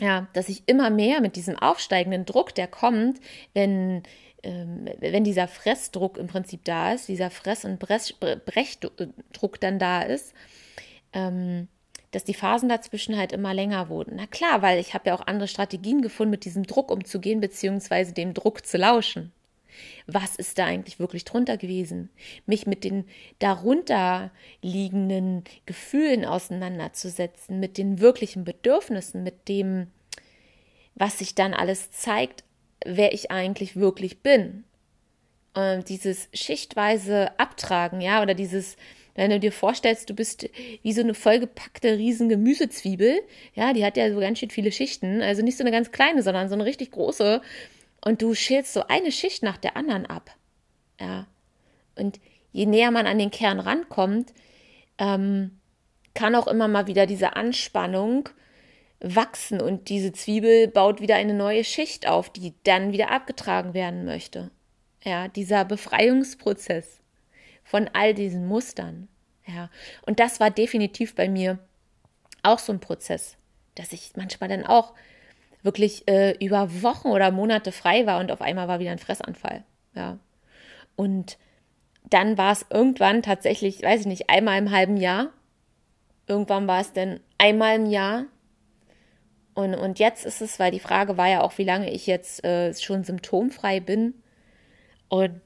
[0.00, 3.20] Ja, dass ich immer mehr mit diesem aufsteigenden Druck, der kommt,
[3.54, 4.02] wenn,
[4.42, 10.34] ähm, wenn dieser Fressdruck im Prinzip da ist, dieser Fress- und Brechdruck dann da ist,
[11.14, 11.68] ähm,
[12.10, 14.16] dass die Phasen dazwischen halt immer länger wurden.
[14.16, 18.12] Na klar, weil ich habe ja auch andere Strategien gefunden, mit diesem Druck umzugehen, beziehungsweise
[18.12, 19.32] dem Druck zu lauschen.
[20.06, 22.10] Was ist da eigentlich wirklich drunter gewesen?
[22.46, 23.06] Mich mit den
[23.40, 24.30] darunter
[24.62, 29.88] liegenden Gefühlen auseinanderzusetzen, mit den wirklichen Bedürfnissen, mit dem,
[30.94, 32.44] was sich dann alles zeigt,
[32.84, 34.62] wer ich eigentlich wirklich bin.
[35.54, 38.76] Und dieses schichtweise Abtragen, ja, oder dieses,
[39.14, 40.48] wenn du dir vorstellst, du bist
[40.82, 43.20] wie so eine vollgepackte riesen Gemüsezwiebel,
[43.54, 46.22] ja, die hat ja so ganz schön viele Schichten, also nicht so eine ganz kleine,
[46.22, 47.40] sondern so eine richtig große.
[48.04, 50.30] Und du schälst so eine Schicht nach der anderen ab.
[51.00, 51.26] Ja.
[51.96, 52.20] Und
[52.52, 54.32] je näher man an den Kern rankommt,
[54.98, 55.58] ähm,
[56.14, 58.28] kann auch immer mal wieder diese Anspannung
[59.00, 64.04] wachsen und diese Zwiebel baut wieder eine neue Schicht auf, die dann wieder abgetragen werden
[64.04, 64.50] möchte.
[65.02, 67.00] Ja, dieser Befreiungsprozess
[67.64, 69.08] von all diesen Mustern.
[69.46, 69.70] Ja,
[70.06, 71.58] und das war definitiv bei mir
[72.42, 73.36] auch so ein Prozess,
[73.74, 74.94] dass ich manchmal dann auch
[75.62, 79.64] wirklich äh, über Wochen oder Monate frei war und auf einmal war wieder ein Fressanfall.
[79.94, 80.18] Ja.
[80.96, 81.38] Und
[82.04, 85.30] dann war es irgendwann tatsächlich, weiß ich nicht, einmal im halben Jahr.
[86.26, 88.26] Irgendwann war es dann einmal im Jahr.
[89.54, 92.44] Und, und jetzt ist es, weil die Frage war ja auch, wie lange ich jetzt
[92.44, 94.14] äh, schon symptomfrei bin.
[95.08, 95.40] Und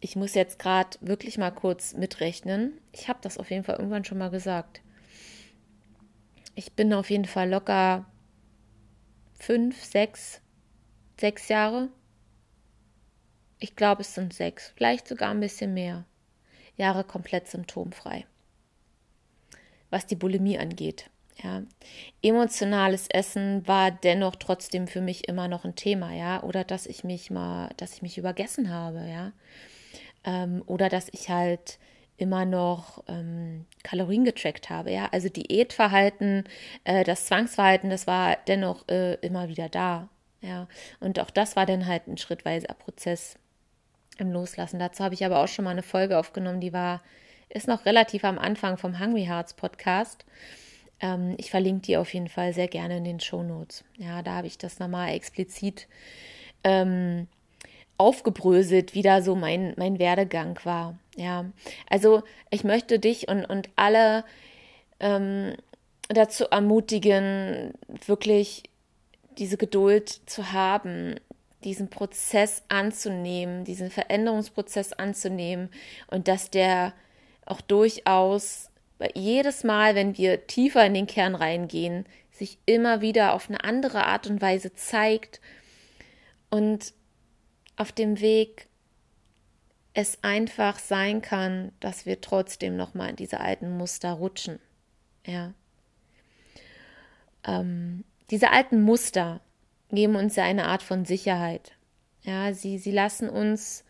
[0.00, 2.78] ich muss jetzt gerade wirklich mal kurz mitrechnen.
[2.92, 4.80] Ich habe das auf jeden Fall irgendwann schon mal gesagt.
[6.54, 8.06] Ich bin auf jeden Fall locker
[9.38, 10.40] fünf, sechs,
[11.18, 11.88] sechs Jahre.
[13.58, 16.04] Ich glaube, es sind sechs, vielleicht sogar ein bisschen mehr
[16.76, 18.24] Jahre komplett symptomfrei.
[19.90, 21.10] Was die Bulimie angeht.
[21.42, 21.62] Ja.
[22.22, 27.02] Emotionales Essen war dennoch trotzdem für mich immer noch ein Thema, ja, oder dass ich
[27.02, 29.32] mich mal, dass ich mich übergessen habe, ja
[30.24, 31.78] ähm, oder dass ich halt
[32.16, 34.92] immer noch ähm, Kalorien getrackt habe.
[34.92, 36.44] Ja, also Diätverhalten,
[36.84, 40.08] äh, das Zwangsverhalten, das war dennoch äh, immer wieder da.
[40.42, 40.68] Ja,
[41.00, 43.36] und auch das war dann halt ein schrittweiser Prozess
[44.18, 44.78] im Loslassen.
[44.78, 47.02] Dazu habe ich aber auch schon mal eine Folge aufgenommen, die war,
[47.48, 50.24] ist noch relativ am Anfang vom Hungry Hearts Podcast.
[51.00, 53.84] Ähm, ich verlinke die auf jeden Fall sehr gerne in den Show Notes.
[53.96, 55.88] Ja, da habe ich das nochmal explizit
[56.64, 57.28] ähm,
[58.00, 60.98] aufgebröselt, wie da so mein, mein Werdegang war.
[61.16, 61.44] Ja,
[61.88, 64.24] also ich möchte dich und, und alle
[65.00, 65.54] ähm,
[66.08, 67.74] dazu ermutigen,
[68.06, 68.62] wirklich
[69.38, 71.16] diese Geduld zu haben,
[71.62, 75.68] diesen Prozess anzunehmen, diesen Veränderungsprozess anzunehmen
[76.06, 76.94] und dass der
[77.44, 78.70] auch durchaus
[79.14, 84.06] jedes Mal, wenn wir tiefer in den Kern reingehen, sich immer wieder auf eine andere
[84.06, 85.42] Art und Weise zeigt
[86.48, 86.94] und
[87.80, 88.66] auf dem Weg
[89.94, 94.60] es einfach sein kann, dass wir trotzdem noch mal in diese alten Muster rutschen.
[95.26, 95.54] Ja.
[97.42, 99.40] Ähm, diese alten Muster
[99.90, 101.72] geben uns ja eine Art von Sicherheit.
[102.22, 103.82] Ja, sie, sie lassen uns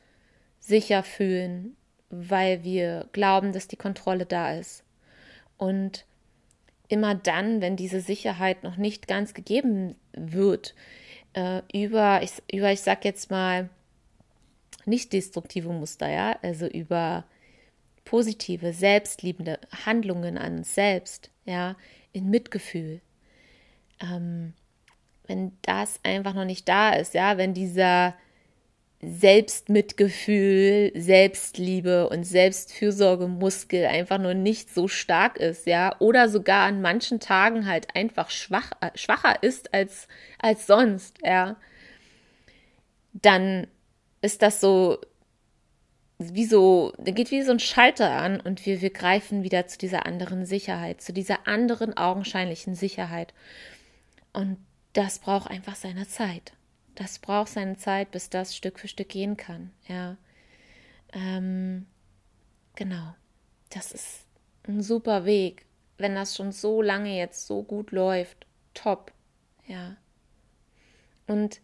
[0.60, 1.76] sicher fühlen,
[2.10, 4.84] weil wir glauben, dass die Kontrolle da ist.
[5.56, 6.06] Und
[6.86, 10.76] immer dann, wenn diese Sicherheit noch nicht ganz gegeben wird,
[11.32, 13.68] äh, über, ich, über, ich sag jetzt mal,
[14.86, 17.24] nicht destruktive Muster, ja, also über
[18.04, 21.76] positive, selbstliebende Handlungen an uns selbst, ja,
[22.12, 23.00] in Mitgefühl.
[24.00, 24.54] Ähm,
[25.26, 28.14] wenn das einfach noch nicht da ist, ja, wenn dieser
[29.02, 37.18] Selbstmitgefühl, Selbstliebe und Selbstfürsorgemuskel einfach nur nicht so stark ist, ja, oder sogar an manchen
[37.18, 40.06] Tagen halt einfach schwach, äh, schwacher ist als,
[40.38, 41.56] als sonst, ja,
[43.12, 43.68] dann
[44.20, 44.98] ist das so
[46.20, 50.04] wie so, geht wie so ein Schalter an und wir, wir greifen wieder zu dieser
[50.04, 53.32] anderen Sicherheit, zu dieser anderen augenscheinlichen Sicherheit.
[54.34, 54.58] Und
[54.92, 56.52] das braucht einfach seine Zeit.
[56.94, 59.70] Das braucht seine Zeit, bis das Stück für Stück gehen kann.
[59.88, 60.18] Ja.
[61.14, 61.86] Ähm,
[62.74, 63.14] genau.
[63.70, 64.26] Das ist
[64.68, 65.64] ein super Weg.
[65.96, 69.12] Wenn das schon so lange jetzt so gut läuft, top.
[69.66, 69.96] Ja.
[71.26, 71.62] Und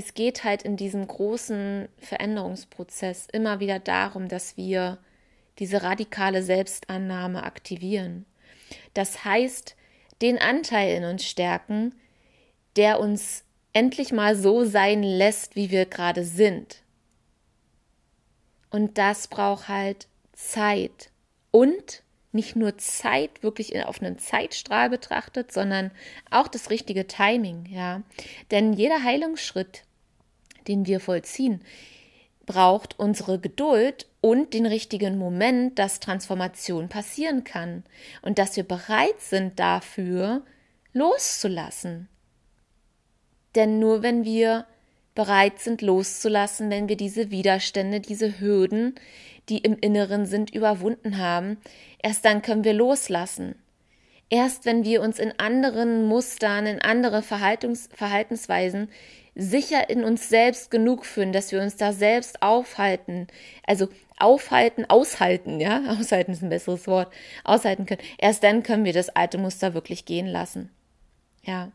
[0.00, 4.96] es geht halt in diesem großen Veränderungsprozess immer wieder darum, dass wir
[5.58, 8.24] diese radikale Selbstannahme aktivieren.
[8.94, 9.76] Das heißt,
[10.22, 11.94] den Anteil in uns stärken,
[12.76, 13.44] der uns
[13.74, 16.82] endlich mal so sein lässt, wie wir gerade sind.
[18.70, 21.10] Und das braucht halt Zeit.
[21.50, 25.90] Und nicht nur Zeit wirklich auf einen Zeitstrahl betrachtet, sondern
[26.30, 28.02] auch das richtige Timing, ja.
[28.50, 29.82] Denn jeder Heilungsschritt,
[30.68, 31.60] den wir vollziehen,
[32.46, 37.84] braucht unsere Geduld und den richtigen Moment, dass Transformation passieren kann
[38.22, 40.42] und dass wir bereit sind dafür
[40.92, 42.08] loszulassen.
[43.54, 44.66] Denn nur wenn wir
[45.14, 48.94] bereit sind loszulassen, wenn wir diese Widerstände, diese Hürden,
[49.48, 51.58] die im Inneren sind, überwunden haben,
[52.02, 53.56] erst dann können wir loslassen.
[54.28, 58.88] Erst wenn wir uns in anderen Mustern, in andere Verhaltungs Verhaltensweisen
[59.34, 63.28] sicher in uns selbst genug fühlen, dass wir uns da selbst aufhalten,
[63.66, 67.12] also aufhalten, aushalten, ja, aushalten ist ein besseres Wort,
[67.44, 68.02] aushalten können.
[68.18, 70.70] Erst dann können wir das alte Muster wirklich gehen lassen.
[71.42, 71.72] Ja.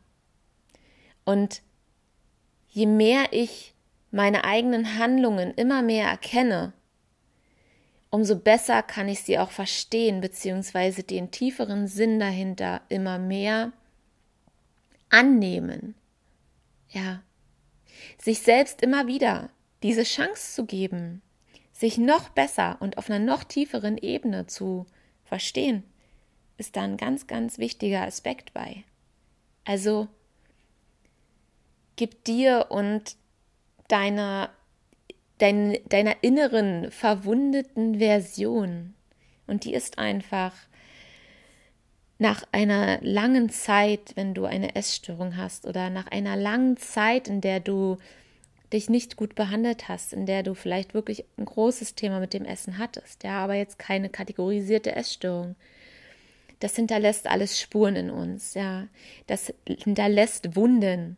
[1.23, 1.61] Und
[2.69, 3.73] je mehr ich
[4.11, 6.73] meine eigenen Handlungen immer mehr erkenne,
[8.09, 13.73] umso besser kann ich sie auch verstehen, beziehungsweise den tieferen Sinn dahinter immer mehr
[15.09, 15.95] annehmen.
[16.89, 17.21] Ja.
[18.25, 19.51] Sich selbst immer wieder
[19.83, 21.21] diese Chance zu geben,
[21.71, 24.87] sich noch besser und auf einer noch tieferen Ebene zu
[25.25, 25.83] verstehen,
[26.57, 28.83] ist da ein ganz, ganz wichtiger Aspekt bei.
[29.63, 30.07] Also
[31.97, 33.15] gib dir und
[33.89, 34.49] deiner,
[35.37, 38.95] dein, deiner inneren verwundeten Version.
[39.45, 40.55] Und die ist einfach
[42.17, 47.41] nach einer langen Zeit, wenn du eine Essstörung hast oder nach einer langen Zeit, in
[47.41, 47.97] der du
[48.71, 52.45] dich nicht gut behandelt hast, in der du vielleicht wirklich ein großes Thema mit dem
[52.45, 55.55] Essen hattest, ja, aber jetzt keine kategorisierte Essstörung.
[56.59, 58.87] Das hinterlässt alles Spuren in uns, ja.
[59.27, 61.17] Das hinterlässt Wunden.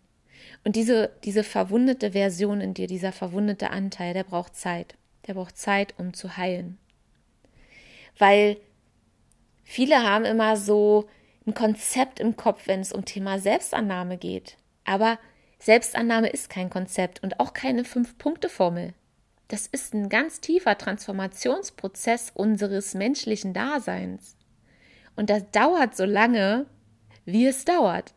[0.63, 4.95] Und diese, diese verwundete Version in dir, dieser verwundete Anteil, der braucht Zeit.
[5.27, 6.77] Der braucht Zeit, um zu heilen.
[8.17, 8.57] Weil
[9.67, 11.07] viele haben immer so
[11.45, 14.57] ein Konzept im Kopf, wenn es um Thema Selbstannahme geht.
[14.85, 15.19] Aber
[15.59, 18.93] Selbstannahme ist kein Konzept und auch keine Fünf-Punkte-Formel.
[19.49, 24.35] Das ist ein ganz tiefer Transformationsprozess unseres menschlichen Daseins.
[25.15, 26.65] Und das dauert so lange,
[27.25, 28.13] wie es dauert.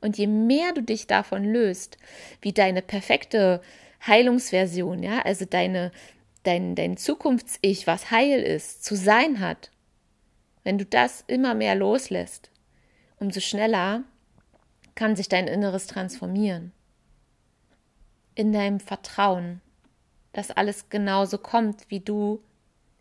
[0.00, 1.98] Und je mehr du dich davon löst,
[2.40, 3.60] wie deine perfekte
[4.06, 5.92] Heilungsversion, ja, also deine,
[6.42, 9.70] dein, dein Zukunfts-Ich, was heil ist, zu sein hat,
[10.64, 12.50] wenn du das immer mehr loslässt,
[13.18, 14.04] umso schneller
[14.94, 16.72] kann sich dein Inneres transformieren.
[18.34, 19.60] In deinem Vertrauen,
[20.32, 22.42] dass alles genauso kommt, wie du,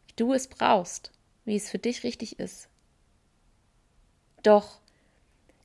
[0.07, 1.12] wie du es brauchst,
[1.45, 2.70] wie es für dich richtig ist.
[4.43, 4.80] Doch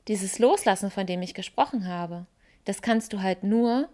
[0.07, 2.25] dieses Loslassen, von dem ich gesprochen habe,
[2.65, 3.89] das kannst du halt nur,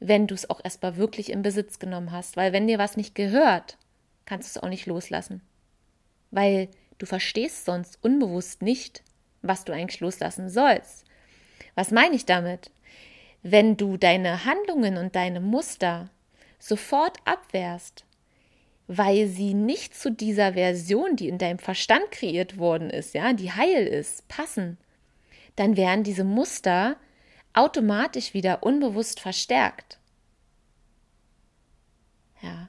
[0.00, 2.36] wenn du es auch erstmal wirklich in Besitz genommen hast.
[2.36, 3.78] Weil wenn dir was nicht gehört,
[4.24, 5.42] kannst du es auch nicht loslassen.
[6.30, 6.68] Weil
[7.02, 9.02] du verstehst sonst unbewusst nicht,
[9.42, 11.04] was du eigentlich loslassen sollst.
[11.74, 12.70] Was meine ich damit?
[13.42, 16.10] Wenn du deine Handlungen und deine Muster
[16.60, 18.04] sofort abwehrst,
[18.86, 23.50] weil sie nicht zu dieser Version, die in deinem Verstand kreiert worden ist, ja, die
[23.50, 24.78] heil ist, passen,
[25.56, 26.96] dann werden diese Muster
[27.52, 29.98] automatisch wieder unbewusst verstärkt.
[32.42, 32.68] Ja.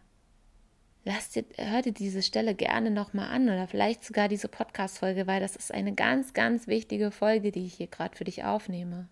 [1.06, 5.42] Lass dir, hör dir diese Stelle gerne nochmal an oder vielleicht sogar diese Podcast-Folge, weil
[5.42, 9.10] das ist eine ganz, ganz wichtige Folge, die ich hier gerade für dich aufnehme.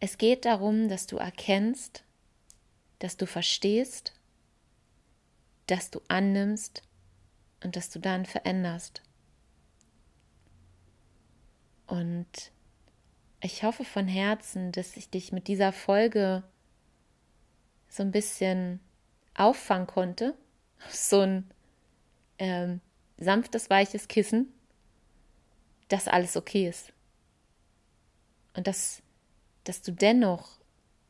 [0.00, 2.04] Es geht darum, dass du erkennst,
[3.00, 4.14] dass du verstehst,
[5.66, 6.82] dass du annimmst
[7.62, 9.02] und dass du dann veränderst.
[11.86, 12.52] Und
[13.40, 16.42] ich hoffe von Herzen, dass ich dich mit dieser Folge
[17.88, 18.80] so ein bisschen
[19.34, 20.34] auffangen konnte.
[20.90, 21.50] So ein
[22.38, 22.80] ähm,
[23.18, 24.52] sanftes, weiches Kissen,
[25.88, 26.92] dass alles okay ist.
[28.54, 29.02] Und dass,
[29.64, 30.58] dass du dennoch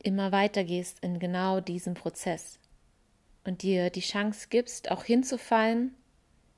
[0.03, 2.59] immer weitergehst in genau diesem Prozess
[3.43, 5.95] und dir die Chance gibst, auch hinzufallen,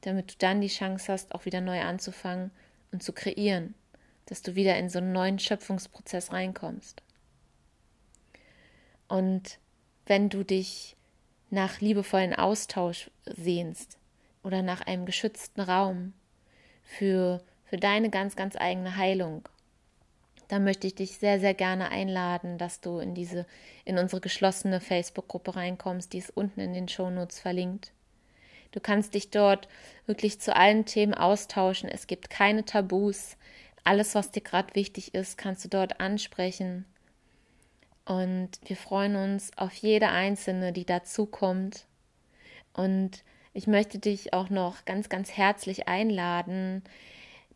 [0.02, 2.52] damit du dann die Chance hast, auch wieder neu anzufangen
[2.92, 3.76] und zu kreieren
[4.30, 7.02] dass du wieder in so einen neuen Schöpfungsprozess reinkommst.
[9.08, 9.58] Und
[10.06, 10.96] wenn du dich
[11.50, 13.98] nach liebevollen Austausch sehnst
[14.44, 16.14] oder nach einem geschützten Raum
[16.84, 19.48] für, für deine ganz, ganz eigene Heilung,
[20.48, 23.46] dann möchte ich dich sehr, sehr gerne einladen, dass du in diese,
[23.86, 27.92] in unsere geschlossene Facebook-Gruppe reinkommst, die ist unten in den Shownotes verlinkt.
[28.72, 29.68] Du kannst dich dort
[30.06, 31.90] wirklich zu allen Themen austauschen.
[31.90, 33.38] Es gibt keine Tabus.
[33.84, 36.86] Alles, was dir gerade wichtig ist, kannst du dort ansprechen.
[38.10, 41.86] Und wir freuen uns auf jede einzelne, die dazukommt.
[42.74, 46.82] Und ich möchte dich auch noch ganz, ganz herzlich einladen,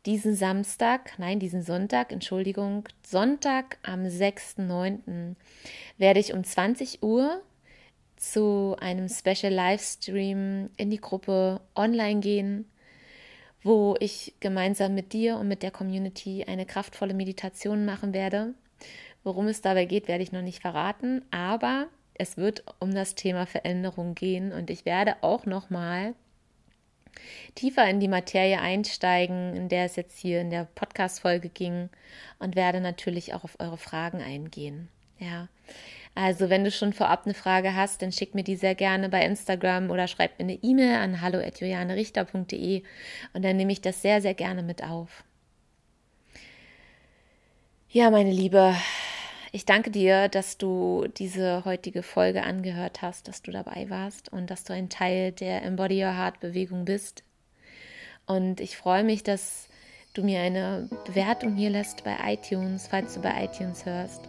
[0.06, 5.34] diesen Samstag, nein, diesen Sonntag, Entschuldigung, Sonntag am 6.9.
[5.98, 7.42] werde ich um 20 Uhr
[8.16, 12.70] zu einem Special Livestream in die Gruppe online gehen,
[13.64, 18.54] wo ich gemeinsam mit dir und mit der Community eine kraftvolle Meditation machen werde.
[19.24, 23.46] Worum es dabei geht, werde ich noch nicht verraten, aber es wird um das Thema
[23.46, 26.14] Veränderung gehen und ich werde auch noch mal
[27.56, 31.90] tiefer in die Materie einsteigen, in der es jetzt hier in der Podcast-Folge ging
[32.40, 34.90] und werde natürlich auch auf eure Fragen eingehen.
[35.20, 35.48] Ja.
[36.16, 39.26] Also, wenn du schon vorab eine Frage hast, dann schick mir die sehr gerne bei
[39.26, 42.84] Instagram oder schreib mir eine E-Mail an hallo@julianerichter.de
[43.34, 45.24] und dann nehme ich das sehr, sehr gerne mit auf.
[47.90, 48.76] Ja, meine Liebe,
[49.54, 54.50] ich danke dir, dass du diese heutige Folge angehört hast, dass du dabei warst und
[54.50, 57.24] dass du ein Teil der Embody Your Heart Bewegung bist.
[58.26, 59.68] Und ich freue mich, dass
[60.16, 64.22] du mir eine Bewertung hier lässt bei iTunes, falls du bei iTunes hörst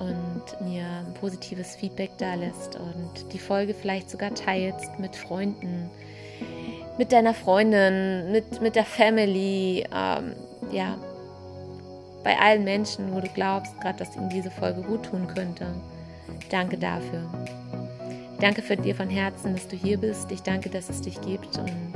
[0.00, 5.88] und mir ein positives Feedback da lässt und die Folge vielleicht sogar teilst mit Freunden,
[6.98, 10.34] mit deiner Freundin, mit, mit der Family, ähm,
[10.72, 10.98] ja,
[12.22, 15.66] bei allen Menschen, wo du glaubst, gerade dass ihnen diese Folge gut tun könnte.
[16.50, 17.22] Danke dafür.
[18.32, 20.30] Ich danke für dir von Herzen, dass du hier bist.
[20.30, 21.92] Ich danke, dass es dich gibt und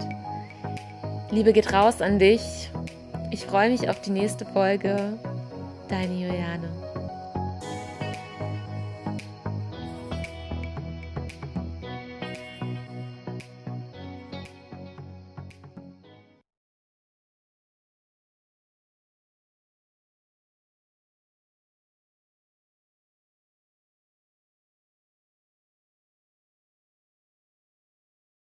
[1.30, 2.70] Liebe geht raus an dich.
[3.30, 5.18] Ich freue mich auf die nächste Folge.
[5.88, 6.83] Deine Juliane.